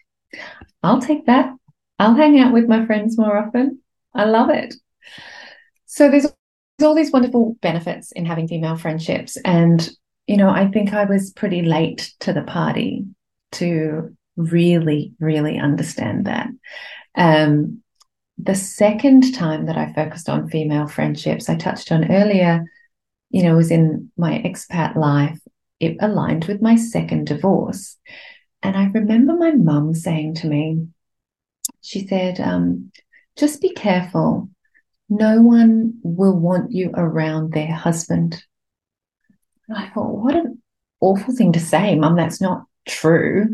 I'll 0.82 1.02
take 1.02 1.26
that. 1.26 1.54
I'll 2.00 2.16
hang 2.16 2.40
out 2.40 2.54
with 2.54 2.70
my 2.70 2.86
friends 2.86 3.18
more 3.18 3.38
often. 3.38 3.82
I 4.16 4.24
love 4.24 4.52
it. 4.52 4.74
So 5.86 6.10
there's 6.10 6.28
all 6.82 6.96
these 6.96 7.12
wonderful 7.12 7.58
benefits 7.62 8.14
in 8.14 8.26
having 8.26 8.48
female 8.48 8.78
friendships. 8.78 9.36
And, 9.44 9.90
you 10.28 10.38
know, 10.38 10.50
I 10.50 10.68
think 10.68 10.94
I 10.94 11.06
was 11.06 11.32
pretty 11.32 11.62
late 11.62 12.14
to 12.20 12.34
the 12.34 12.44
party 12.44 13.06
to 13.54 14.16
really, 14.36 15.14
really 15.20 15.58
understand 15.58 16.28
that. 16.28 16.50
Um, 17.16 17.82
the 18.38 18.54
second 18.54 19.34
time 19.34 19.66
that 19.66 19.78
I 19.78 19.94
focused 19.94 20.30
on 20.30 20.50
female 20.50 20.88
friendships, 20.88 21.50
I 21.50 21.56
touched 21.56 21.92
on 21.92 22.12
earlier, 22.12 22.66
you 23.30 23.42
know, 23.44 23.56
was 23.56 23.72
in 23.72 24.12
my 24.18 24.34
expat 24.46 24.96
life. 24.96 25.40
It 25.80 25.98
aligned 26.02 26.46
with 26.46 26.62
my 26.62 26.76
second 26.76 27.28
divorce. 27.28 27.98
And 28.62 28.76
I 28.76 28.86
remember 28.88 29.34
my 29.34 29.52
mum 29.52 29.94
saying 29.94 30.36
to 30.36 30.48
me, 30.48 30.88
she 31.82 32.06
said, 32.06 32.40
um, 32.40 32.92
just 33.38 33.62
be 33.62 33.70
careful. 33.70 34.50
No 35.10 35.42
one 35.42 36.00
will 36.04 36.38
want 36.38 36.72
you 36.72 36.92
around 36.94 37.54
their 37.54 37.72
husband. 37.72 38.44
And 39.68 39.78
I 39.78 39.90
thought, 39.90 40.16
what 40.16 40.36
an 40.36 40.62
awful 41.02 41.34
thing 41.34 41.52
to 41.54 41.60
say, 41.60 41.96
Mum. 41.96 42.16
That's 42.16 42.42
not 42.42 42.66
true. 42.88 43.54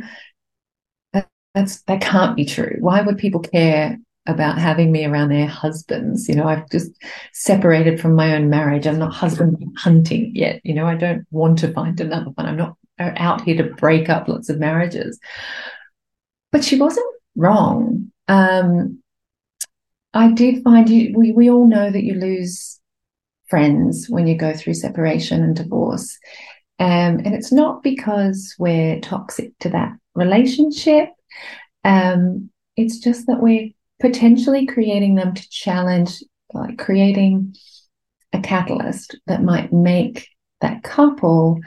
That's 1.53 1.81
that 1.83 2.01
can't 2.01 2.35
be 2.35 2.45
true. 2.45 2.77
Why 2.79 3.01
would 3.01 3.17
people 3.17 3.39
care 3.39 3.99
about 4.25 4.57
having 4.57 4.91
me 4.91 5.05
around 5.05 5.29
their 5.29 5.47
husbands? 5.47 6.27
You 6.27 6.35
know, 6.35 6.47
I've 6.47 6.69
just 6.69 6.91
separated 7.31 8.01
from 8.01 8.15
my 8.15 8.35
own 8.35 8.49
marriage. 8.49 8.87
I'm 8.87 8.97
not 8.97 9.13
husband 9.13 9.63
hunting 9.77 10.31
yet. 10.33 10.61
You 10.63 10.73
know, 10.73 10.87
I 10.87 10.95
don't 10.95 11.25
want 11.29 11.59
to 11.59 11.71
find 11.71 11.99
another 11.99 12.31
one. 12.31 12.47
I'm 12.47 12.57
not 12.57 12.75
out 12.99 13.41
here 13.41 13.57
to 13.57 13.75
break 13.75 14.09
up 14.09 14.27
lots 14.27 14.49
of 14.49 14.59
marriages. 14.59 15.19
But 16.51 16.63
she 16.63 16.79
wasn't 16.79 17.05
wrong. 17.35 18.11
Um, 18.27 18.99
I 20.13 20.31
did 20.31 20.63
find 20.63 20.89
you, 20.89 21.13
we, 21.17 21.31
we 21.31 21.49
all 21.49 21.67
know 21.67 21.89
that 21.89 22.03
you 22.03 22.13
lose 22.13 22.79
friends 23.53 24.07
when 24.09 24.25
you 24.25 24.35
go 24.35 24.51
through 24.51 24.73
separation 24.73 25.43
and 25.43 25.55
divorce. 25.55 26.17
Um, 26.79 27.19
and 27.23 27.35
it's 27.35 27.51
not 27.51 27.83
because 27.83 28.55
we're 28.57 28.99
toxic 28.99 29.51
to 29.59 29.69
that 29.69 29.91
relationship. 30.15 31.09
Um, 31.83 32.49
it's 32.75 32.97
just 32.97 33.27
that 33.27 33.43
we're 33.43 33.69
potentially 34.01 34.65
creating 34.65 35.13
them 35.13 35.35
to 35.35 35.49
challenge, 35.51 36.23
like 36.51 36.79
creating 36.79 37.55
a 38.33 38.39
catalyst 38.39 39.17
that 39.27 39.43
might 39.43 39.71
make 39.71 40.27
that 40.61 40.81
couple 40.81 41.59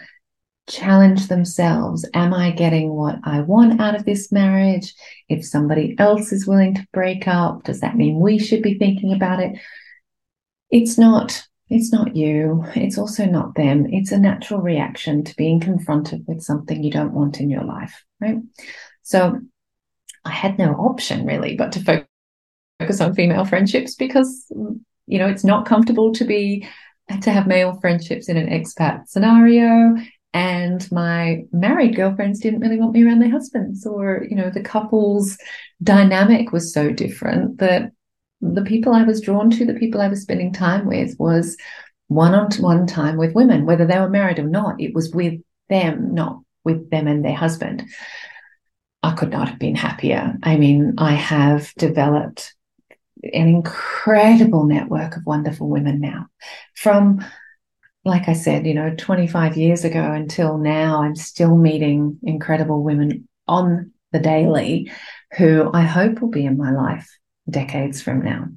challenge 0.69 1.29
themselves. 1.29 2.05
Am 2.15 2.35
I 2.35 2.51
getting 2.51 2.91
what 2.91 3.21
I 3.23 3.43
want 3.43 3.81
out 3.81 3.95
of 3.95 4.05
this 4.05 4.33
marriage? 4.33 4.93
If 5.29 5.47
somebody 5.47 5.95
else 6.01 6.33
is 6.33 6.49
willing 6.49 6.75
to 6.75 6.87
break 6.93 7.29
up, 7.29 7.63
does 7.63 7.79
that 7.83 7.95
mean 7.95 8.19
we 8.19 8.41
should 8.41 8.63
be 8.63 8.77
thinking 8.77 9.13
about 9.13 9.39
it? 9.39 9.57
It's 10.69 10.99
not. 10.99 11.47
It's 11.69 11.93
not 11.93 12.15
you. 12.15 12.65
It's 12.75 12.97
also 12.97 13.25
not 13.25 13.55
them. 13.57 13.87
It's 13.91 14.13
a 14.13 14.19
natural 14.19 14.61
reaction 14.61 15.25
to 15.25 15.37
being 15.37 15.59
confronted 15.59 16.25
with 16.27 16.43
something 16.43 16.83
you 16.83 16.91
don't 16.91 17.13
want 17.13 17.41
in 17.41 17.51
your 17.51 17.65
life, 17.65 18.05
right? 18.21 18.39
So 19.03 19.41
I 20.25 20.31
had 20.31 20.59
no 20.59 20.75
option 20.75 21.27
really 21.27 21.57
but 21.57 21.73
to 21.73 22.07
focus 22.81 23.01
on 23.01 23.15
female 23.15 23.45
friendships 23.45 23.95
because, 23.95 24.47
you 25.07 25.19
know, 25.19 25.29
it's 25.29 25.45
not 25.45 25.67
comfortable 25.67 26.13
to 26.15 26.25
be 26.25 26.67
to 27.23 27.31
have 27.31 27.47
male 27.47 27.79
friendships 27.81 28.29
in 28.29 28.37
an 28.37 28.49
expat 28.49 29.09
scenario 29.09 29.95
and 30.35 30.91
my 30.93 31.45
married 31.53 31.97
girlfriends 31.97 32.41
didn't 32.41 32.61
really 32.61 32.79
want 32.79 32.93
me 32.93 33.03
around 33.03 33.21
their 33.21 33.31
husbands 33.31 33.87
or 33.87 34.27
you 34.29 34.37
know 34.37 34.51
the 34.51 34.63
couples 34.63 35.39
dynamic 35.83 36.53
was 36.53 36.73
so 36.73 36.91
different 36.91 37.59
that 37.59 37.93
the 38.41 38.63
people 38.63 38.93
i 38.93 39.03
was 39.03 39.21
drawn 39.21 39.51
to 39.51 39.65
the 39.65 39.75
people 39.75 40.01
i 40.01 40.09
was 40.09 40.23
spending 40.23 40.53
time 40.53 40.87
with 40.87 41.15
was 41.19 41.57
one-on-one 42.09 42.87
time 42.87 43.17
with 43.17 43.35
women 43.35 43.67
whether 43.67 43.87
they 43.87 43.99
were 43.99 44.09
married 44.09 44.39
or 44.39 44.47
not. 44.47 44.81
It 44.81 44.95
was 44.95 45.13
with 45.13 45.41
them 45.69 46.15
not 46.15 46.41
with 46.65 46.91
them 46.91 47.07
and 47.07 47.25
their 47.25 47.35
husband. 47.35 47.85
I 49.03 49.13
could 49.13 49.31
not 49.31 49.49
have 49.49 49.59
been 49.59 49.77
happier. 49.77 50.35
I 50.43 50.57
mean 50.57 50.95
i 50.99 51.13
have 51.13 51.73
developed 51.75 52.55
an 53.23 53.49
incredible 53.49 54.67
network 54.67 55.17
of 55.17 55.27
wonderful 55.27 55.69
women 55.69 56.01
now. 56.01 56.27
From 56.75 57.25
like 58.05 58.29
I 58.29 58.35
said, 58.35 58.69
you 58.69 58.75
know, 58.75 58.95
25 58.97 59.57
years 59.57 59.85
ago 59.85 60.13
until 60.13 60.59
now, 60.59 61.03
I'm 61.03 61.17
still 61.17 61.57
meeting 61.57 62.21
incredible 62.23 62.85
women 62.85 63.27
on 63.49 63.91
the 64.13 64.21
daily 64.21 64.93
who 65.37 65.73
I 65.75 65.83
hope 65.83 66.21
will 66.21 66.29
be 66.29 66.47
in 66.47 66.57
my 66.57 66.71
life 66.71 67.11
decades 67.49 68.03
from 68.03 68.23
now. 68.23 68.49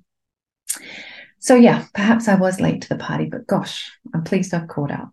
So, 1.40 1.56
yeah, 1.56 1.86
perhaps 1.94 2.28
I 2.28 2.36
was 2.36 2.60
late 2.60 2.82
to 2.82 2.90
the 2.90 2.98
party, 2.98 3.26
but 3.26 3.48
gosh, 3.48 3.92
I'm 4.14 4.24
pleased 4.24 4.54
I've 4.54 4.68
caught 4.68 4.92
up. 4.92 5.12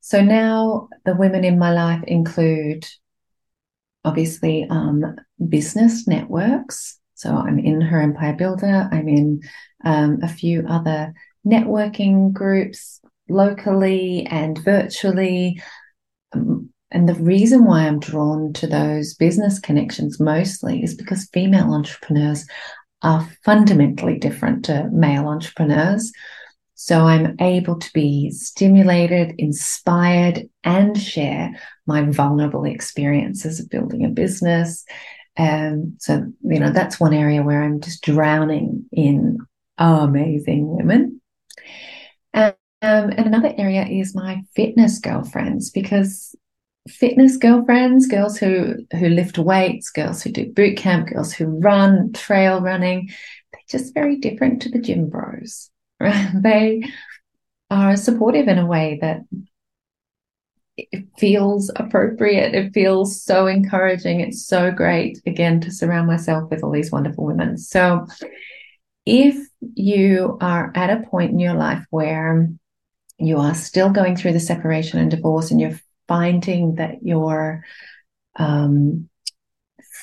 So 0.00 0.22
now 0.22 0.88
the 1.04 1.14
women 1.14 1.44
in 1.44 1.58
my 1.58 1.72
life 1.72 2.02
include 2.04 2.86
obviously 4.04 4.66
um, 4.70 5.16
business 5.48 6.06
networks. 6.06 6.98
So 7.14 7.34
I'm 7.34 7.58
in 7.58 7.80
Her 7.80 8.00
Empire 8.00 8.32
Builder, 8.32 8.88
I'm 8.90 9.08
in 9.08 9.42
um, 9.84 10.20
a 10.22 10.28
few 10.28 10.64
other 10.66 11.12
networking 11.46 12.32
groups, 12.32 13.00
locally 13.28 14.26
and 14.26 14.56
virtually. 14.56 15.60
Um, 16.32 16.70
and 16.90 17.08
the 17.08 17.14
reason 17.14 17.64
why 17.64 17.86
I'm 17.86 18.00
drawn 18.00 18.52
to 18.54 18.66
those 18.66 19.14
business 19.14 19.58
connections 19.58 20.18
mostly 20.18 20.82
is 20.82 20.94
because 20.94 21.28
female 21.32 21.72
entrepreneurs 21.72 22.46
are 23.02 23.28
fundamentally 23.44 24.18
different 24.18 24.64
to 24.66 24.88
male 24.90 25.28
entrepreneurs. 25.28 26.12
So 26.74 27.00
I'm 27.00 27.36
able 27.40 27.78
to 27.78 27.92
be 27.92 28.30
stimulated, 28.30 29.34
inspired, 29.38 30.48
and 30.64 30.98
share 30.98 31.60
my 31.86 32.02
vulnerable 32.02 32.64
experiences 32.64 33.60
of 33.60 33.68
building 33.68 34.04
a 34.04 34.08
business. 34.08 34.84
And 35.36 35.94
so, 35.98 36.32
you 36.42 36.58
know, 36.58 36.70
that's 36.70 36.98
one 36.98 37.14
area 37.14 37.42
where 37.42 37.62
I'm 37.62 37.80
just 37.80 38.02
drowning 38.02 38.86
in 38.92 39.38
amazing 39.76 40.68
women. 40.68 41.20
Um, 42.32 42.52
and 42.80 43.26
another 43.26 43.52
area 43.58 43.84
is 43.84 44.14
my 44.14 44.42
fitness 44.54 45.00
girlfriends 45.00 45.70
because 45.70 46.34
fitness 46.88 47.36
girlfriends, 47.36 48.06
girls 48.06 48.38
who 48.38 48.74
who 48.92 49.08
lift 49.08 49.38
weights, 49.38 49.90
girls 49.90 50.22
who 50.22 50.30
do 50.30 50.52
boot 50.52 50.76
camp, 50.76 51.08
girls 51.08 51.32
who 51.32 51.46
run 51.46 52.12
trail 52.12 52.60
running, 52.60 53.10
they're 53.52 53.60
just 53.68 53.94
very 53.94 54.16
different 54.16 54.62
to 54.62 54.70
the 54.70 54.78
gym 54.78 55.08
bros. 55.08 55.70
Right? 56.00 56.30
They 56.34 56.84
are 57.70 57.96
supportive 57.96 58.48
in 58.48 58.58
a 58.58 58.66
way 58.66 58.98
that 59.02 59.20
it 60.76 61.06
feels 61.18 61.70
appropriate. 61.74 62.54
It 62.54 62.72
feels 62.72 63.20
so 63.20 63.46
encouraging. 63.46 64.20
It's 64.20 64.46
so 64.46 64.70
great 64.70 65.20
again 65.26 65.60
to 65.62 65.70
surround 65.70 66.06
myself 66.06 66.50
with 66.50 66.62
all 66.62 66.70
these 66.70 66.92
wonderful 66.92 67.24
women. 67.24 67.58
So 67.58 68.06
if 69.04 69.36
you 69.74 70.38
are 70.40 70.70
at 70.74 70.90
a 70.90 71.06
point 71.08 71.32
in 71.32 71.40
your 71.40 71.54
life 71.54 71.84
where 71.90 72.48
you 73.18 73.38
are 73.38 73.54
still 73.54 73.90
going 73.90 74.16
through 74.16 74.34
the 74.34 74.40
separation 74.40 75.00
and 75.00 75.10
divorce 75.10 75.50
and 75.50 75.60
you're 75.60 75.80
finding 76.08 76.76
that 76.76 77.02
your 77.02 77.64
um, 78.36 79.08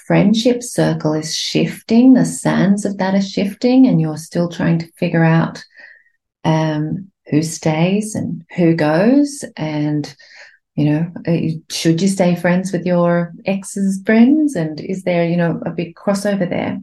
friendship 0.05 0.61
circle 0.61 1.13
is 1.13 1.35
shifting, 1.35 2.13
the 2.13 2.25
sands 2.25 2.85
of 2.85 2.97
that 2.99 3.15
are 3.15 3.21
shifting, 3.21 3.87
and 3.87 3.99
you're 3.99 4.17
still 4.17 4.49
trying 4.49 4.79
to 4.79 4.91
figure 4.93 5.23
out 5.23 5.63
um, 6.43 7.11
who 7.31 7.41
stays 7.41 8.15
and 8.15 8.45
who 8.55 8.75
goes, 8.75 9.43
and 9.57 10.15
you 10.75 10.85
know, 10.85 11.11
uh, 11.25 11.57
should 11.71 12.01
you 12.01 12.07
stay 12.07 12.35
friends 12.35 12.71
with 12.71 12.85
your 12.85 13.33
ex's 13.45 14.01
friends, 14.05 14.55
and 14.55 14.79
is 14.79 15.03
there, 15.03 15.27
you 15.27 15.37
know, 15.37 15.61
a 15.65 15.71
big 15.71 15.95
crossover 15.95 16.47
there? 16.47 16.79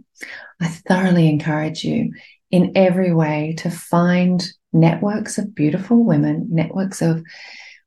I 0.60 0.66
thoroughly 0.66 1.28
encourage 1.28 1.84
you 1.84 2.12
in 2.50 2.72
every 2.74 3.12
way 3.12 3.54
to 3.58 3.70
find 3.70 4.44
networks 4.72 5.38
of 5.38 5.54
beautiful 5.54 6.04
women, 6.04 6.48
networks 6.50 7.02
of 7.02 7.22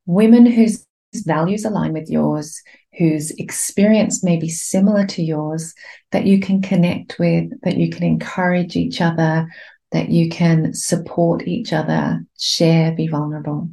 women 0.06 0.45
whose 0.45 0.86
values 1.21 1.65
align 1.65 1.93
with 1.93 2.10
yours, 2.10 2.62
whose 2.97 3.32
experience 3.32 4.23
may 4.23 4.38
be 4.38 4.49
similar 4.49 5.06
to 5.08 5.23
yours, 5.23 5.73
that 6.12 6.25
you 6.25 6.39
can 6.39 6.62
connect 6.62 7.17
with, 7.19 7.49
that 7.62 7.78
you 7.78 7.89
can 7.89 8.04
encourage 8.04 8.75
each 8.75 9.01
other, 9.01 9.47
that 9.91 10.10
you 10.10 10.30
can 10.30 10.73
support 10.73 11.47
each 11.47 11.73
other, 11.73 12.25
share, 12.38 12.91
be 12.93 13.08
vulnerable. 13.08 13.69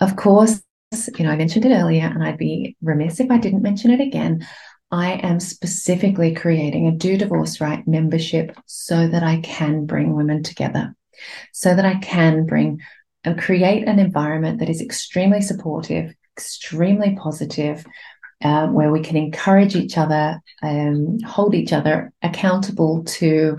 Of 0.00 0.16
course, 0.16 0.62
you 1.16 1.24
know, 1.24 1.30
I 1.30 1.36
mentioned 1.36 1.64
it 1.64 1.74
earlier, 1.74 2.04
and 2.04 2.22
I'd 2.22 2.38
be 2.38 2.76
remiss 2.82 3.20
if 3.20 3.30
I 3.30 3.38
didn't 3.38 3.62
mention 3.62 3.90
it 3.90 4.00
again. 4.00 4.46
I 4.90 5.14
am 5.14 5.40
specifically 5.40 6.34
creating 6.34 6.86
a 6.86 6.92
Do 6.92 7.16
Divorce 7.16 7.60
Right 7.60 7.86
membership 7.86 8.56
so 8.66 9.08
that 9.08 9.22
I 9.22 9.40
can 9.40 9.86
bring 9.86 10.14
women 10.14 10.42
together 10.42 10.94
so 11.52 11.74
that 11.74 11.84
I 11.84 11.96
can 11.96 12.46
bring 12.46 12.80
and 13.24 13.40
create 13.40 13.86
an 13.86 13.98
environment 13.98 14.58
that 14.60 14.68
is 14.68 14.80
extremely 14.80 15.40
supportive, 15.40 16.14
extremely 16.36 17.16
positive, 17.16 17.84
uh, 18.42 18.66
where 18.68 18.90
we 18.92 19.00
can 19.00 19.16
encourage 19.16 19.74
each 19.74 19.96
other 19.96 20.40
and 20.62 21.24
hold 21.24 21.54
each 21.54 21.72
other 21.72 22.12
accountable 22.22 23.04
to 23.04 23.56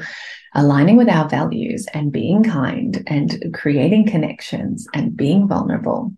aligning 0.54 0.96
with 0.96 1.10
our 1.10 1.28
values 1.28 1.88
and 1.94 2.12
being 2.12 2.44
kind 2.44 3.04
and 3.08 3.54
creating 3.54 4.08
connections 4.08 4.88
and 4.94 5.18
being 5.18 5.48
vulnerable. 5.48 6.14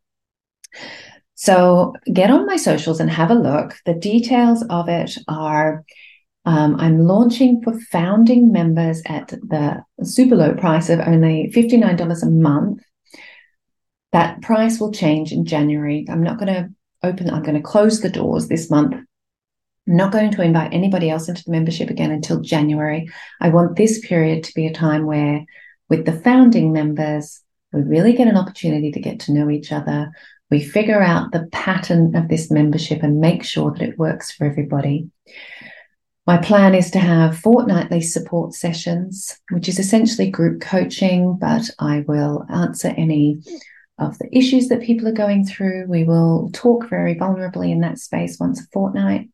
So 1.36 1.94
get 2.12 2.32
on 2.32 2.46
my 2.46 2.58
socials 2.58 3.00
and 3.00 3.10
have 3.10 3.32
a 3.32 3.36
look. 3.36 3.76
The 3.86 3.94
details 3.94 4.66
of 4.70 4.90
it 4.90 5.18
are 5.28 5.86
um, 6.46 6.78
I'm 6.80 7.00
launching 7.00 7.62
for 7.62 7.78
founding 7.92 8.54
members 8.54 9.02
at 9.06 9.28
the 9.28 9.84
super 10.04 10.36
low 10.36 10.54
price 10.54 10.90
of 10.90 11.02
only 11.02 11.52
$59 11.54 12.24
a 12.24 12.30
month. 12.30 12.82
That 14.14 14.42
price 14.42 14.80
will 14.80 14.92
change 14.92 15.32
in 15.32 15.46
January. 15.46 16.06
I'm 16.10 16.24
not 16.24 16.40
going 16.40 16.54
to 16.54 16.70
open, 17.04 17.30
I'm 17.30 17.44
going 17.44 17.56
to 17.56 17.62
close 17.62 18.02
the 18.02 18.10
doors 18.10 18.48
this 18.48 18.70
month. 18.70 18.94
I'm 18.94 19.96
not 19.96 20.12
going 20.12 20.32
to 20.32 20.42
invite 20.42 20.74
anybody 20.74 21.10
else 21.10 21.30
into 21.30 21.44
the 21.44 21.52
membership 21.52 21.90
again 21.90 22.12
until 22.12 22.42
January. 22.42 23.10
I 23.40 23.50
want 23.50 23.76
this 23.76 24.00
period 24.06 24.44
to 24.44 24.54
be 24.54 24.66
a 24.66 24.74
time 24.74 25.06
where, 25.06 25.46
with 25.90 26.06
the 26.06 26.14
founding 26.14 26.74
members, 26.74 27.42
We 27.74 27.82
really 27.82 28.14
get 28.14 28.28
an 28.28 28.38
opportunity 28.38 28.92
to 28.92 29.00
get 29.00 29.20
to 29.22 29.34
know 29.34 29.50
each 29.50 29.72
other. 29.72 30.12
We 30.50 30.64
figure 30.64 31.02
out 31.02 31.32
the 31.32 31.48
pattern 31.52 32.16
of 32.16 32.30
this 32.30 32.50
membership 32.50 33.04
and 33.04 33.20
make 33.20 33.44
sure 33.44 33.72
that 33.72 33.82
it 33.82 34.00
works 34.00 34.32
for 34.32 34.46
everybody. 34.46 35.10
My 36.26 36.38
plan 36.38 36.76
is 36.76 36.92
to 36.92 37.00
have 37.00 37.38
fortnightly 37.38 38.02
support 38.02 38.54
sessions, 38.54 39.40
which 39.52 39.70
is 39.70 39.80
essentially 39.80 40.30
group 40.30 40.62
coaching, 40.62 41.38
but 41.40 41.70
I 41.80 42.04
will 42.08 42.46
answer 42.50 42.94
any 42.98 43.40
of 43.98 44.18
the 44.20 44.30
issues 44.36 44.68
that 44.68 44.82
people 44.82 45.08
are 45.08 45.14
going 45.14 45.46
through. 45.46 45.86
We 45.88 46.04
will 46.04 46.50
talk 46.54 46.90
very 46.90 47.16
vulnerably 47.16 47.72
in 47.72 47.82
that 47.82 48.00
space 48.00 48.40
once 48.40 48.62
a 48.62 48.68
fortnight. 48.72 49.30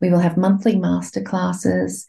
We 0.00 0.10
will 0.10 0.18
have 0.18 0.36
monthly 0.36 0.74
masterclasses 0.74 2.04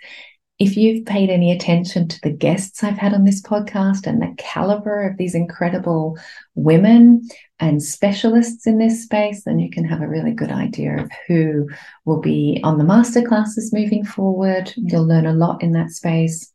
if 0.57 0.77
you've 0.77 1.05
paid 1.05 1.29
any 1.29 1.51
attention 1.51 2.07
to 2.07 2.21
the 2.21 2.31
guests 2.31 2.81
I've 2.81 2.97
had 2.97 3.13
on 3.13 3.25
this 3.25 3.41
podcast 3.41 4.07
and 4.07 4.21
the 4.21 4.33
caliber 4.37 5.05
of 5.07 5.17
these 5.17 5.35
incredible 5.35 6.17
women 6.53 7.27
and 7.59 7.83
specialists 7.83 8.65
in 8.65 8.77
this 8.77 9.03
space, 9.03 9.43
then 9.43 9.59
you 9.59 9.69
can 9.69 9.83
have 9.83 10.01
a 10.01 10.07
really 10.07 10.31
good 10.31 10.51
idea 10.51 10.97
of 10.97 11.11
who 11.27 11.69
will 12.05 12.21
be 12.21 12.61
on 12.63 12.77
the 12.77 12.85
masterclasses 12.85 13.73
moving 13.73 14.05
forward. 14.05 14.71
You'll 14.77 15.05
learn 15.05 15.25
a 15.25 15.33
lot 15.33 15.61
in 15.61 15.73
that 15.73 15.91
space. 15.91 16.51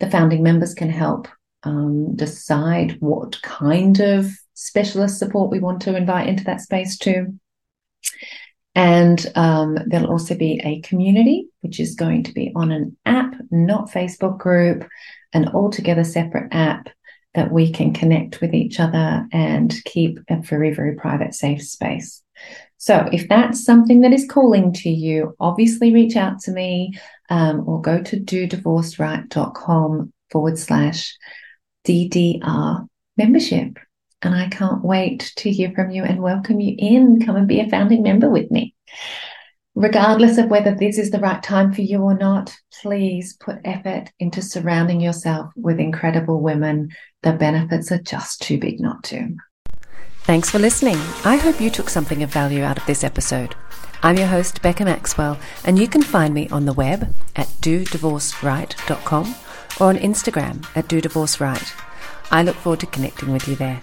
The 0.00 0.10
founding 0.10 0.42
members 0.42 0.74
can 0.74 0.90
help 0.90 1.28
um, 1.62 2.16
decide 2.16 2.96
what 3.00 3.40
kind 3.42 4.00
of 4.00 4.28
specialist 4.54 5.18
support 5.18 5.50
we 5.50 5.58
want 5.58 5.82
to 5.82 5.96
invite 5.96 6.28
into 6.28 6.44
that 6.44 6.60
space 6.60 6.96
too. 6.98 7.38
And 8.74 9.24
um, 9.36 9.78
there'll 9.86 10.10
also 10.10 10.34
be 10.34 10.60
a 10.64 10.80
community, 10.80 11.48
which 11.60 11.78
is 11.78 11.94
going 11.94 12.24
to 12.24 12.32
be 12.32 12.52
on 12.56 12.72
an 12.72 12.96
app, 13.06 13.34
not 13.50 13.90
Facebook 13.90 14.38
group, 14.38 14.88
an 15.32 15.48
altogether 15.48 16.04
separate 16.04 16.52
app 16.52 16.88
that 17.34 17.52
we 17.52 17.70
can 17.70 17.92
connect 17.92 18.40
with 18.40 18.54
each 18.54 18.80
other 18.80 19.26
and 19.32 19.74
keep 19.84 20.18
a 20.28 20.36
very, 20.40 20.72
very 20.72 20.94
private, 20.94 21.34
safe 21.34 21.62
space. 21.62 22.22
So 22.78 23.08
if 23.12 23.28
that's 23.28 23.64
something 23.64 24.00
that 24.02 24.12
is 24.12 24.26
calling 24.28 24.72
to 24.74 24.90
you, 24.90 25.34
obviously 25.40 25.92
reach 25.92 26.16
out 26.16 26.40
to 26.40 26.52
me 26.52 26.98
um, 27.30 27.66
or 27.66 27.80
go 27.80 28.02
to 28.02 28.16
dodivorceright.com 28.20 30.12
forward 30.30 30.58
slash 30.58 31.16
DDR 31.86 32.86
membership. 33.16 33.78
And 34.24 34.34
I 34.34 34.48
can't 34.48 34.82
wait 34.82 35.32
to 35.36 35.50
hear 35.50 35.70
from 35.72 35.90
you 35.90 36.02
and 36.02 36.22
welcome 36.22 36.58
you 36.58 36.74
in. 36.78 37.24
Come 37.24 37.36
and 37.36 37.46
be 37.46 37.60
a 37.60 37.68
founding 37.68 38.02
member 38.02 38.30
with 38.30 38.50
me. 38.50 38.74
Regardless 39.74 40.38
of 40.38 40.48
whether 40.48 40.74
this 40.74 40.98
is 40.98 41.10
the 41.10 41.18
right 41.18 41.42
time 41.42 41.72
for 41.72 41.82
you 41.82 42.00
or 42.00 42.16
not, 42.16 42.56
please 42.80 43.36
put 43.36 43.58
effort 43.64 44.10
into 44.20 44.40
surrounding 44.40 45.00
yourself 45.00 45.50
with 45.56 45.80
incredible 45.80 46.40
women. 46.40 46.90
The 47.22 47.32
benefits 47.32 47.90
are 47.90 48.00
just 48.00 48.40
too 48.40 48.58
big 48.58 48.80
not 48.80 49.02
to. 49.04 49.36
Thanks 50.20 50.48
for 50.48 50.58
listening. 50.58 50.96
I 51.24 51.36
hope 51.36 51.60
you 51.60 51.70
took 51.70 51.90
something 51.90 52.22
of 52.22 52.30
value 52.30 52.62
out 52.62 52.78
of 52.78 52.86
this 52.86 53.04
episode. 53.04 53.54
I'm 54.02 54.16
your 54.16 54.28
host, 54.28 54.62
Becca 54.62 54.84
Maxwell, 54.84 55.38
and 55.64 55.78
you 55.78 55.88
can 55.88 56.02
find 56.02 56.32
me 56.32 56.48
on 56.50 56.66
the 56.66 56.72
web 56.72 57.14
at 57.36 57.48
dodivorceright.com 57.60 59.34
or 59.80 59.86
on 59.88 59.96
Instagram 59.96 60.64
at 60.76 60.88
dodivorceright. 60.88 61.72
I 62.30 62.42
look 62.42 62.56
forward 62.56 62.80
to 62.80 62.86
connecting 62.86 63.32
with 63.32 63.48
you 63.48 63.56
there. 63.56 63.82